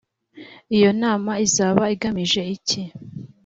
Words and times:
iyo 0.75 0.89
nama 1.01 1.31
izaba 1.45 1.83
igamije 1.95 2.41
iki 2.55 2.81